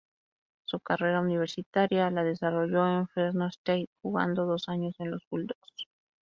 [0.65, 5.75] Su carrera universitaria la desarrolló en Fresno State, jugando dos años en los "Bulldogs".